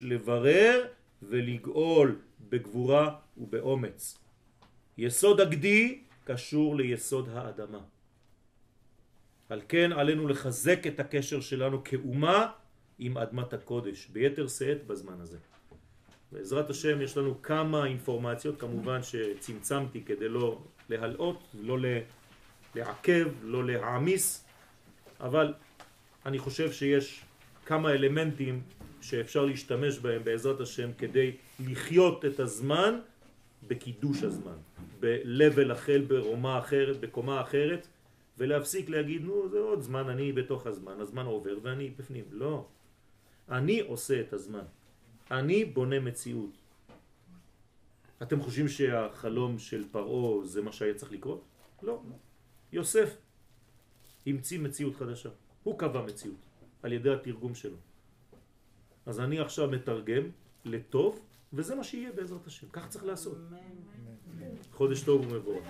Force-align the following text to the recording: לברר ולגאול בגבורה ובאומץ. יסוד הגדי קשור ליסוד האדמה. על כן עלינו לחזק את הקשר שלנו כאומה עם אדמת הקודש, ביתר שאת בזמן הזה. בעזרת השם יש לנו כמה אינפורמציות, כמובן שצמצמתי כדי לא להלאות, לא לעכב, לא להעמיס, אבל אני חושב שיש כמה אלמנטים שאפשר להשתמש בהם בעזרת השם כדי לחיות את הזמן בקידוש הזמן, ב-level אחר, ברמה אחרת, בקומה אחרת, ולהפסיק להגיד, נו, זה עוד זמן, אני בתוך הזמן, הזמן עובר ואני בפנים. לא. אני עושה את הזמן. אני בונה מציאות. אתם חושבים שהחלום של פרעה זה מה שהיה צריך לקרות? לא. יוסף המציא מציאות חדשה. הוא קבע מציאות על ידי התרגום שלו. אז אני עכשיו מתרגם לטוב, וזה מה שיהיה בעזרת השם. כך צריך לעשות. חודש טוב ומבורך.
לברר 0.00 0.84
ולגאול 1.22 2.18
בגבורה 2.48 3.16
ובאומץ. 3.36 4.18
יסוד 4.98 5.40
הגדי 5.40 6.00
קשור 6.24 6.76
ליסוד 6.76 7.28
האדמה. 7.28 7.80
על 9.48 9.62
כן 9.68 9.92
עלינו 9.92 10.28
לחזק 10.28 10.86
את 10.86 11.00
הקשר 11.00 11.40
שלנו 11.40 11.84
כאומה 11.84 12.50
עם 12.98 13.18
אדמת 13.18 13.52
הקודש, 13.52 14.06
ביתר 14.06 14.48
שאת 14.48 14.86
בזמן 14.86 15.20
הזה. 15.20 15.38
בעזרת 16.32 16.70
השם 16.70 17.00
יש 17.00 17.16
לנו 17.16 17.42
כמה 17.42 17.86
אינפורמציות, 17.86 18.60
כמובן 18.60 19.02
שצמצמתי 19.02 20.02
כדי 20.04 20.28
לא 20.28 20.62
להלאות, 20.88 21.40
לא 21.60 21.78
לעכב, 22.74 23.28
לא 23.42 23.66
להעמיס, 23.66 24.44
אבל 25.20 25.54
אני 26.26 26.38
חושב 26.38 26.72
שיש 26.72 27.24
כמה 27.66 27.90
אלמנטים 27.90 28.62
שאפשר 29.00 29.44
להשתמש 29.44 29.98
בהם 29.98 30.24
בעזרת 30.24 30.60
השם 30.60 30.90
כדי 30.98 31.36
לחיות 31.66 32.24
את 32.24 32.40
הזמן 32.40 33.00
בקידוש 33.68 34.22
הזמן, 34.22 34.56
ב-level 35.00 35.72
אחר, 35.72 36.02
ברמה 36.08 36.58
אחרת, 36.58 37.00
בקומה 37.00 37.40
אחרת, 37.40 37.86
ולהפסיק 38.38 38.88
להגיד, 38.88 39.22
נו, 39.22 39.48
זה 39.48 39.58
עוד 39.58 39.82
זמן, 39.82 40.08
אני 40.08 40.32
בתוך 40.32 40.66
הזמן, 40.66 41.00
הזמן 41.00 41.26
עובר 41.26 41.58
ואני 41.62 41.90
בפנים. 41.90 42.24
לא. 42.30 42.66
אני 43.48 43.80
עושה 43.80 44.20
את 44.20 44.32
הזמן. 44.32 44.64
אני 45.30 45.64
בונה 45.64 46.00
מציאות. 46.00 46.50
אתם 48.22 48.40
חושבים 48.40 48.68
שהחלום 48.68 49.58
של 49.58 49.84
פרעה 49.90 50.46
זה 50.46 50.62
מה 50.62 50.72
שהיה 50.72 50.94
צריך 50.94 51.12
לקרות? 51.12 51.44
לא. 51.82 52.02
יוסף 52.72 53.16
המציא 54.26 54.58
מציאות 54.58 54.96
חדשה. 54.96 55.28
הוא 55.62 55.78
קבע 55.78 56.02
מציאות 56.02 56.40
על 56.82 56.92
ידי 56.92 57.12
התרגום 57.12 57.54
שלו. 57.54 57.76
אז 59.08 59.20
אני 59.20 59.40
עכשיו 59.40 59.68
מתרגם 59.70 60.22
לטוב, 60.64 61.20
וזה 61.52 61.74
מה 61.74 61.84
שיהיה 61.84 62.12
בעזרת 62.12 62.46
השם. 62.46 62.66
כך 62.72 62.88
צריך 62.88 63.04
לעשות. 63.04 63.38
חודש 64.72 65.02
טוב 65.02 65.32
ומבורך. 65.32 65.66